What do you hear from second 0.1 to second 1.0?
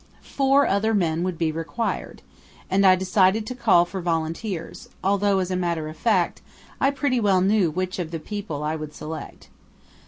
Four other